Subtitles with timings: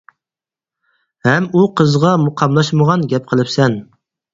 [1.29, 3.83] ھەم ئۇ قىزغا قاملاشمىغان گەپ قىلىپسەن.